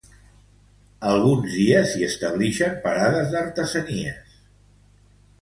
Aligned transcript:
Alguns 1.09 1.57
dies 1.57 1.91
s'hi 1.91 2.07
establixen 2.07 2.73
parades 2.87 3.31
d'artesanies. 3.37 4.35